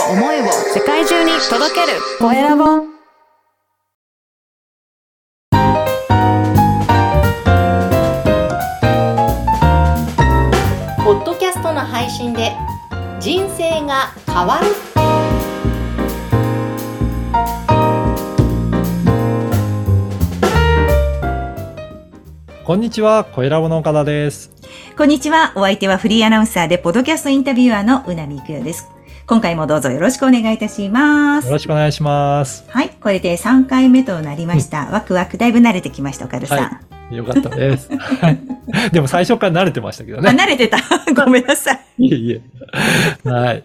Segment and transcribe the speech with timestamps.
[0.00, 2.64] を思いを世界中に届けるコエラボ
[11.04, 12.52] ポッドキャストの配信で
[13.20, 14.66] 人生が変わる
[22.64, 24.50] こんにちは、小ラボの岡田です。
[24.96, 25.52] こんにちは。
[25.54, 28.93] お相手はフリーアナウンサーで、ポッドキャストインタビュアーのうなみくよです。
[29.26, 31.52] 今回もどうぞよろしくお願いいたしますよ。
[31.52, 32.62] ろしくお願いします。
[32.68, 32.90] はい。
[32.90, 34.90] これで3回目となりました。
[34.90, 36.58] ワクワク、だいぶ慣れてきました、岡田さん。
[36.58, 37.88] はよかったです。
[37.96, 38.40] はい
[38.92, 40.30] でも最初から慣れてましたけどあ、ね。
[40.30, 40.76] 慣れてた。
[41.14, 42.06] ごめんなさい。
[42.06, 42.42] いえいえ。
[43.24, 43.64] はい。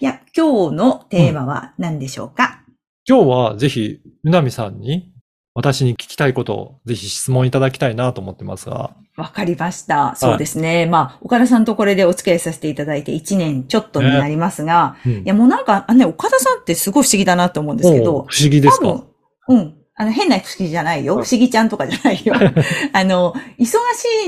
[0.00, 2.62] いや、今日のテーマは何でしょうか、
[3.06, 5.11] 今日はぜひ、うなみさんに、
[5.54, 8.90] 私に聞きたいことをぜひ質問いただきたいなと思ってますが。
[9.16, 10.14] わかりました。
[10.16, 10.86] そうですね。
[10.86, 18.86] まあ、岡田さんとこれでお付き合いさせていただいて1年ちょっとになりますが、うんいや、もうなんか、あね、岡田さんってすごい不思議だなと思うんですけど不思議ですか？
[18.86, 19.06] 多分
[19.48, 19.74] うん。
[19.94, 21.16] あの、変な不思議じゃないよ。
[21.16, 22.34] うん不思議ちゃんとかじゃないよ。
[22.92, 23.74] あの、忙し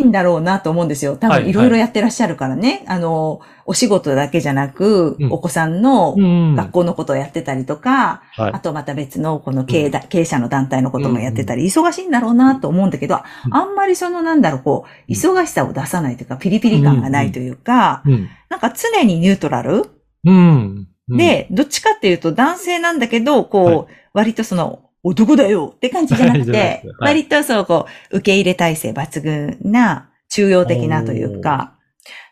[0.01, 1.17] いんだろうなと思うんですよ。
[1.17, 2.85] 多はい分いろいろやってらっしゃるからね。
[2.87, 6.55] あの、お仕事だけじゃなく、うんお子さんのうん。
[6.55, 8.59] 学校のことをやってたりとか、はいあ。
[8.61, 13.15] とまた別のこの経営だ、経営者の団体のこともやってたり、忙しいんだろうなと思うんだけど、
[13.47, 18.29] うんあんまりそのなんだろう、こう、忙しさを出さないというか、ピリピリ感がないというか、うん。
[18.51, 19.87] なんか常にニュートラル？
[20.27, 20.87] うん。
[21.09, 31.79] うん、で、どっちかっていうと男性なんだけど、こう、はい割とその、男だよって感じじゃなくて割とそう、こう、受け入れ体制抜群な、中庸的なというか、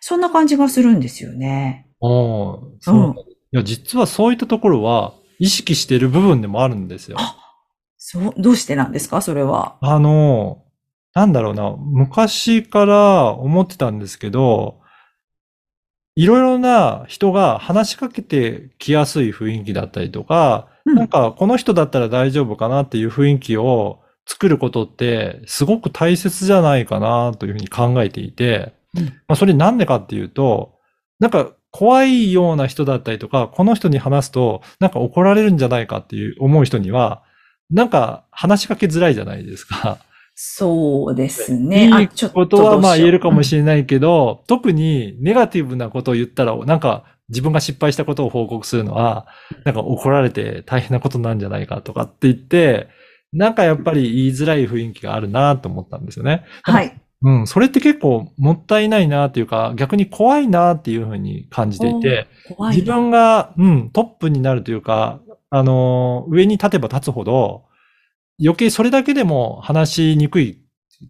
[0.01, 1.87] そんな感じがするんですよね。
[2.01, 3.15] おーそう、うん
[3.55, 7.19] いや、実はそういったところは、意識している部分でもあるんですよ。
[7.99, 9.21] そう、どうしてなんですか？
[9.21, 9.77] それは。
[9.83, 10.65] あの、
[11.15, 14.81] なんだろうな、昔から思ってたんですけど、
[16.15, 30.75] いろいろな人が話しかけてきやすい雰囲気だったりとか、うんなんかこの人だったら大丈夫かなっていう雰囲気を作ることってすごく大切じゃないかなというふうに考えていて、うんまあそれなんでかっていうと、
[31.21, 37.23] なんか怖いような人だったりとか、この人に話すとなんか怒られるんじゃないかっていう思う人には、
[37.71, 39.99] なんか話しかけづらいじゃないですか。
[40.35, 41.89] そうですね。
[41.89, 49.27] いあいことはまあ言えるかもしれないけど、特にネガティブなことを言ったら、なんか自分が失敗したことを報告するのは、
[49.65, 52.89] なんか怒られて大変なことなんじゃないかとかって言って、
[53.33, 56.45] なんかやっぱり言いづらい雰囲気があるなと思ったんですよね。
[56.63, 57.01] はい。
[57.25, 62.27] うん、それって結構もったいないなっていうか、逆に怖いなっていうふうに感じていて。
[62.71, 67.65] 自分が、うん、トップになるというか、あの、上に立てば立つほど、
[68.43, 70.63] 余計それだけでも話しにくい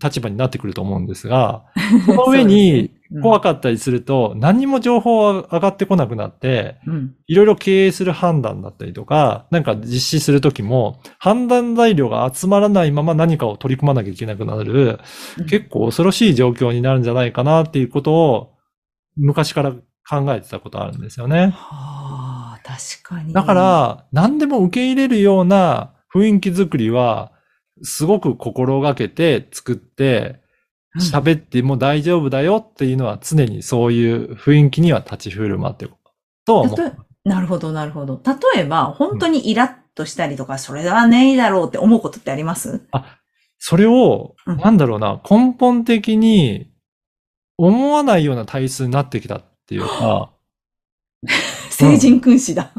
[0.03, 1.65] 立場になってくると思うんですが、
[2.07, 2.91] その上に
[3.23, 15.01] 怖く、かったりすると、何にも情報が上がってこなくなって、うんいろいろ経営する判断だったりとか、なんか実施するときも、判断材料が集まらないまま何かを取り組まなきゃいけなくなる、
[15.39, 18.53] うん結構恐ろしい状況になるんじゃないかなっていうことを、
[19.17, 21.53] 昔から考えてたことあるんですよね。
[21.55, 23.33] はあ、確かに。
[23.33, 27.33] だか、ら、何でも受け入れるような雰囲気作りは、
[27.83, 30.41] すごく心がけて作って、
[31.01, 35.89] 喋っても大丈夫だよっていうのは常にそういう雰囲気には立ち振る舞って
[36.45, 36.97] とは思う。
[37.25, 38.21] なるほど、なるほど。
[38.55, 42.83] 例えば、本当にイラッとしたりとか、それはねえだろうって思うことってあります？
[43.59, 44.57] それを、うん。
[44.59, 46.67] なんだろうな、根本的に
[47.57, 50.31] 思わないような体質になってきたっていうか、
[51.71, 52.71] 成人君子だ。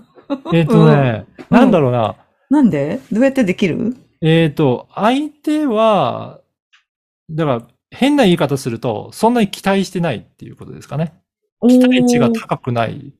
[0.53, 1.57] えっ、とね、うん。
[1.57, 2.17] なんだろうな、
[2.53, 2.99] なんで？
[3.11, 3.97] どうやってできる？
[4.21, 6.39] えっ、と、相手は、
[7.31, 11.13] だから、変な言い方すると、そんなに期待してないっていうことですかね。
[11.67, 13.13] 期待値が高くない。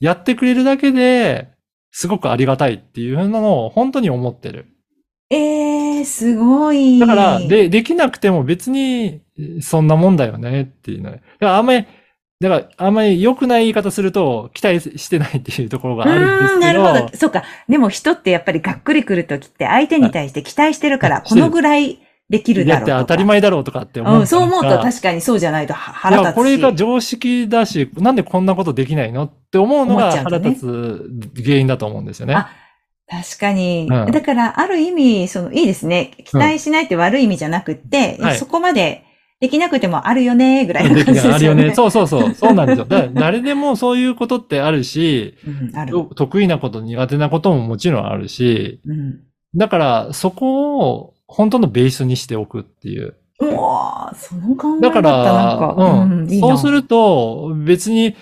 [0.00, 1.48] やってくれるだけで、
[1.90, 4.66] すごくありがたいっていうのを本当に思ってる。
[5.30, 6.98] ええー、すごい。
[7.00, 9.22] だから、で、できなくても別に、
[9.60, 11.10] そんなもんだよねっていうね。
[11.10, 11.86] だからあんまり、
[12.40, 16.60] だから、あんまり良くない言い方すると、期待してないっていうところがあるんですけど。
[16.60, 17.16] なるほど。
[17.16, 17.42] そうか。
[17.68, 21.98] でも人ってやっぱりがっくりくるときって相手に対して期待してるから、はいこのぐらい
[22.30, 22.92] できるだろうとか。
[22.92, 24.20] だって当たり前だろうとかって思う。
[24.20, 26.36] うん、そう思うと確かにそうじゃないとは腹立つし。
[26.36, 32.34] これが常識だし、なんでこんなことできないのって思うのが腹立つ原因だと思うんですよね。
[32.34, 32.50] あ
[33.10, 33.88] 確かに。
[33.90, 36.12] うんだから、ある意味、その、いいですね。
[36.24, 39.07] 期待しないって悪い意味じゃなくって、はいそこまで
[39.40, 41.34] できなくてもあるよね、ぐらいの感じですよね。
[41.36, 41.74] あるよね。
[41.74, 42.34] そうそうそう。
[42.34, 42.84] そうなんですよ。
[42.86, 45.94] だ誰でもそういうことってあるし、うん、ある。
[46.16, 49.20] 得意なこと、苦手なことももちろんあるし、うん。
[49.54, 53.14] だからそこを本当のベースにしておくっていう。
[53.40, 58.16] うわーその考えだか方なんら、か、うん、いいなそうすると、別に、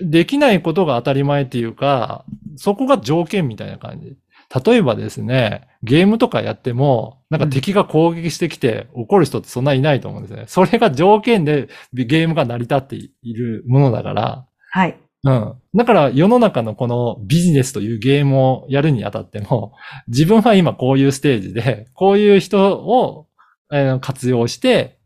[0.00, 2.24] できないことが当たり前っていうか、
[2.56, 4.16] そこが条件みたいな感じ。
[4.64, 10.44] 例えばですね、ゲームとかやっても、なんか敵が攻撃してきて怒る人ってそんないないと思うんですね。
[10.46, 14.98] それが条件でゲームが成り立っているものだから、はい。
[15.24, 15.54] うん。
[15.74, 19.74] だから世の中のこのビジネスというゲームをやるにあたっても、
[20.08, 23.26] 自分は今こういうステージで、こういう人を、
[23.70, 24.98] えー活用して、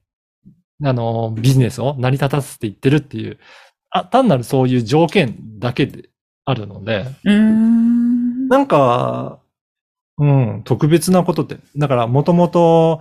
[0.84, 3.38] あの、ビジネスを成り立たせていってるっていう、
[3.90, 6.10] あ、単なるそういう条件だけで
[6.44, 8.01] あるので、うーん。
[8.52, 9.38] なんか、
[10.18, 13.00] うん、特別なことって、だからもともと、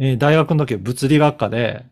[0.00, 1.84] えー大学の時は物理学科で、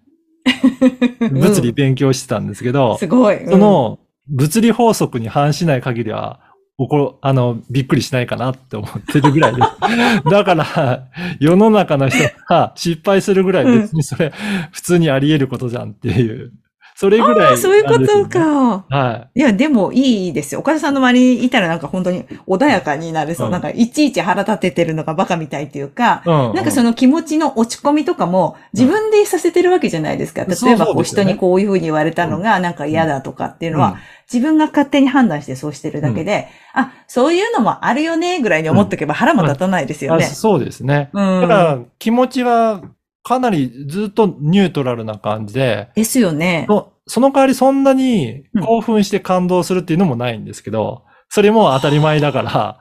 [1.31, 3.37] 物理勉強してたんですけど、すごい。
[3.45, 6.41] うんそ、の、物理法則に反しない限りは、
[6.77, 9.69] おこ、あの、びっくりしないかなって思ってるぐらいです。
[10.29, 11.05] だから、
[11.39, 12.19] 世の中の人
[12.49, 14.33] が失敗するぐらい別にそれ、
[14.73, 16.53] 普通にあり得ることじゃんっていう、
[17.01, 18.29] それぐらい、ああ、そういうこと。
[18.29, 18.85] か。
[18.89, 20.61] はいや、でもいいですよ。
[20.63, 23.47] 岡田さんの周りにいたらなんか本当に穏やかになれそう。
[23.47, 26.29] うんなんかいちいち腹立ててるのがバカみたいっていうか、い。
[26.29, 26.55] うん。
[26.57, 30.43] なんかその気持ちの落ち込みとかも自分でさせてるわけじゃないですか。
[30.43, 33.99] うん例えばこう人にこういうふうに言われたのがなんか嫌だとかっていうのうんは
[34.33, 40.25] 自分が勝手に判断してそうしてるだけで、あ、そういうのもあるよねぐらいに思っとけば腹も立たないですよあね。
[40.25, 41.11] そうですね。
[41.13, 41.41] うん。
[41.43, 42.83] だから、気持ちは
[43.29, 46.65] かなりずっとニュートラルな感じで、ですよね。
[46.67, 52.81] そその代わりそんなにうん興奮して感動するっていうのもないんですけど、それも当たり前だから、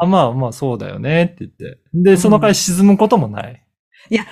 [0.00, 1.80] あまあまあそうだよねって言って。
[1.92, 3.66] で、その代わり沈むこともない。
[4.10, 4.24] いや、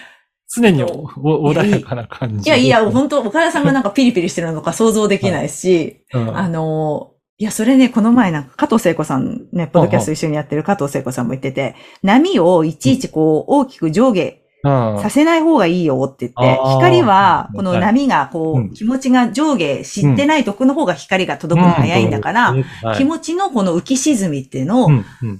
[0.54, 2.48] 常に穏やかな感じ。
[2.48, 22.54] いやいや、本当岡田さんがなんかピリピリしてるのか想像できないし、うんあの、いや、それね、この前なんか、加藤聖子さんね、ポッドキャスト一緒にやってる加藤聖子さんも言ってて、波をいちいちこう、大きく上下うんさせない方がいいよって言って、光は、この波がこう気持ちが上下知ってないとこの方が光が届くの早いんだから、
[22.96, 24.90] 気持ちのこの浮き沈みっていうのを、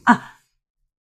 [0.04, 0.38] あ、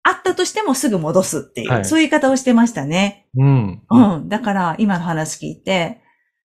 [0.08, 1.84] あったとしてもすぐ戻すっていう、はい。
[1.84, 3.26] そういう言い方をしてましたね。
[3.36, 3.82] うん。
[3.90, 4.28] うん。
[4.28, 6.00] だから、今の話聞いて、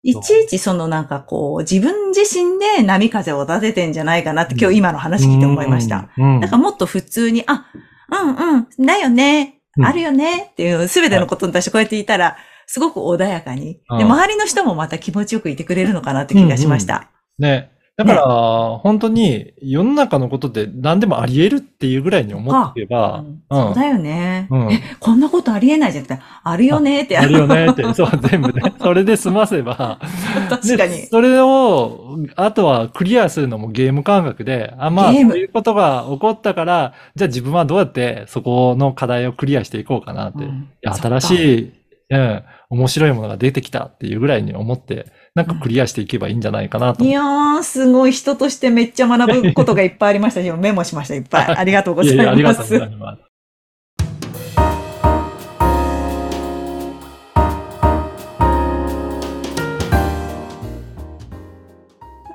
[0.01, 6.09] いちいちそのなんかこう、自分自身で波風を立ててんじゃないかなって今日今の話聞いて思いました。。
[6.17, 6.39] うん。
[6.39, 7.65] だからもっと普通に、あ、
[8.11, 12.37] うんうん、だよね、うんあるよねっていう、すべてのことに対してこうやって言ったら、
[12.67, 13.81] すごく穏やかに。
[13.89, 17.09] うんで、周りの人もまた気持ちよくいてくれるのかなって気がしました。
[17.39, 17.71] ね。
[17.99, 18.21] だから、
[18.81, 27.17] 本当に世の中のことって何でもあり得るっていうぐらいに思っておけば、うんそうだよね、うんえ、こんなことありえないじゃなくて、あるよねって。
[27.17, 28.73] あるよねって、 そう、全部ね。
[28.79, 29.99] それで済ませば。
[30.49, 31.07] 確かにで。
[31.07, 40.43] それを、あとはクリアするのもゲーム感覚で、あ、まあ、そういうことが起こったから、じゃあ自分はどうやってそこの課題をクリアしていこうかなって。
[40.43, 41.73] いうん新しい、
[42.11, 47.03] うん、面白いものが出てきたっていうぐらいに思って、なんかクリアしていけばいいんじゃないかなと。
[47.03, 51.45] いやー、すごい人としてめっちゃ学ぶことがいっぱいありましたし、 メモしました、いっぱい。
[51.55, 52.91] ありがとうございいやいや、ありがとますうござ。
[52.91, 53.21] います。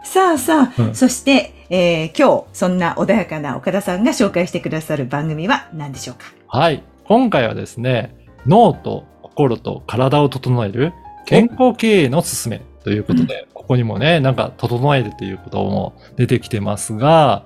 [0.02, 6.26] さあさあ、うんそして、えー今日、そんな穏やかな岡田さんが紹介してくださる番組は何でしょうか？
[6.46, 6.82] はい。
[7.04, 8.14] 今回はですね、
[8.46, 10.92] 脳と心と体を整える
[11.26, 17.44] 健康経営のすすめということで、ここにもね、なんか整えるということも出てきてますが、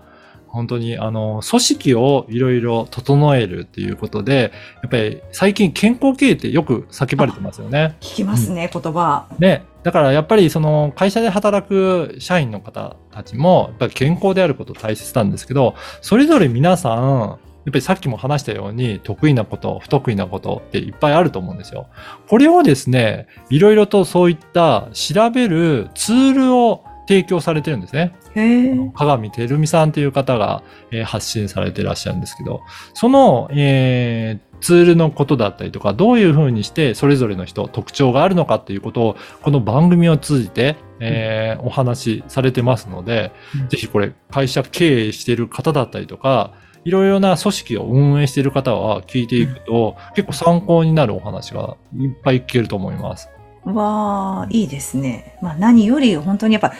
[0.49, 4.53] 本当にあの、組織をいろいろ整えるっていうことで、
[4.83, 7.97] やっぱり最近健康経営ってよく叫ばれてますよね。
[8.01, 9.29] 聞きますね、言葉。
[9.39, 9.65] ね。
[9.85, 17.39] だからやっぱりその会社で働く社員の方たちも、やっぱり健康であること大切なんですけど、それぞれ皆さん、
[17.69, 21.89] やっぱりさっきも話したように得意なこと、不得意なことっていっぱいあると思うんですよ。
[22.27, 28.15] これをですね、いろいろとそういった調べるツールを提供されてるんですね。
[28.35, 28.91] へえ。
[28.95, 32.63] 鏡てるみさんという方が、えー発信されていらっしゃるんですけど、
[32.95, 46.55] その、えーツールのことだったりとか、どういうふうにしてそれぞれの人、特徴があるのかっていうことを、この番組を通じて、えーお話しされてますので、うんぜひこれ、会社経営している方だったりとか、
[46.89, 53.29] いろいろな組織を運営している方は聞いていくと、結構参考になるお話がいっぱい聞けると思います。
[53.67, 55.37] わあ、いいですね。
[55.43, 56.73] まあ何より本当にやっぱ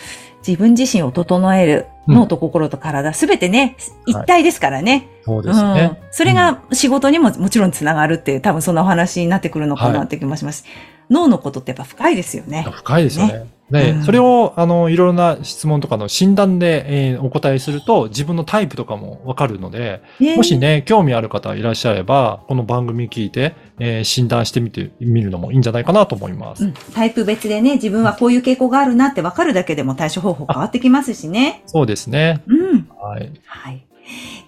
[0.47, 5.09] 自分自身を整えるうん脳と心と体、すべてね、一体ですからね。
[5.27, 5.97] そうでうん。
[6.11, 10.65] それが仕事にももちろんつながるっていう、多分そんなお話になってくるのかなって気もします。
[11.11, 12.67] 脳のことってやっぱ深いですよね。
[12.73, 13.58] 深いですよね。
[13.71, 26.65] で、うんそれを、あの、いろいろな質問とかの診断で、えーお答えすると、自分のタイプとかもわかるので、ねもしね、興味ある方いらっしゃれば、この番組聞いて、えー診断してみてみるのもいいんじゃないかなと思います。
[26.65, 31.63] うん、タイプ別でね、自分はこういう傾向があるなって分かるだけでも対処方法変わってきますしね。
[31.67, 32.43] そうですね。
[32.47, 32.89] うん。
[33.01, 33.31] はい。
[33.47, 33.87] はい。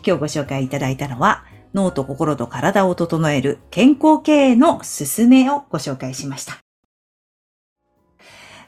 [0.07, 6.59] 今日ご紹介いただいたのは、脳と心と体を整える健康経営のすすめをご紹介しました。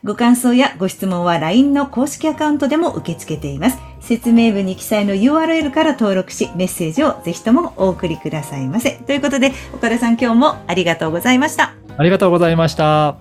[0.05, 3.79] ご感想やご質問は LINE の公式アカウントでも受け付けています。
[4.01, 8.99] 説明文に記載の URL から登録し、メッセージをぜひともお送りくださいませ。
[9.07, 11.75] ということで、岡田さん今日もありがとうございました。
[11.97, 13.15] ありがとうございました。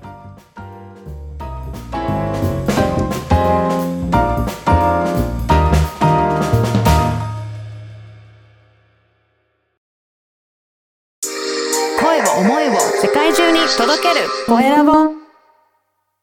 [12.00, 15.21] 声を思いを世界中に届けるコエラボ